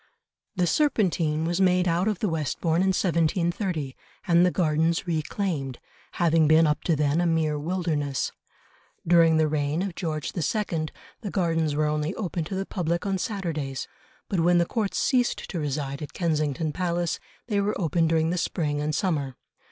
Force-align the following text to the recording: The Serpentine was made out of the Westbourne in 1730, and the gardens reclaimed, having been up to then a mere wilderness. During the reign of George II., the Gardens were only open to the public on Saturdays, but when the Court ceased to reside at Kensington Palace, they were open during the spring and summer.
The 0.55 0.65
Serpentine 0.65 1.45
was 1.45 1.61
made 1.61 1.87
out 1.87 2.07
of 2.07 2.17
the 2.17 2.27
Westbourne 2.27 2.81
in 2.81 2.87
1730, 2.87 3.95
and 4.27 4.43
the 4.43 4.49
gardens 4.49 5.05
reclaimed, 5.05 5.77
having 6.13 6.47
been 6.47 6.65
up 6.65 6.83
to 6.85 6.95
then 6.95 7.21
a 7.21 7.27
mere 7.27 7.59
wilderness. 7.59 8.31
During 9.05 9.37
the 9.37 9.47
reign 9.47 9.83
of 9.83 9.93
George 9.93 10.33
II., 10.35 10.87
the 11.21 11.29
Gardens 11.29 11.75
were 11.75 11.85
only 11.85 12.15
open 12.15 12.43
to 12.45 12.55
the 12.55 12.65
public 12.65 13.05
on 13.05 13.19
Saturdays, 13.19 13.87
but 14.27 14.39
when 14.39 14.57
the 14.57 14.65
Court 14.65 14.95
ceased 14.95 15.37
to 15.51 15.59
reside 15.59 16.01
at 16.01 16.13
Kensington 16.13 16.73
Palace, 16.73 17.19
they 17.45 17.61
were 17.61 17.79
open 17.79 18.07
during 18.07 18.31
the 18.31 18.39
spring 18.39 18.81
and 18.81 18.95
summer. 18.95 19.35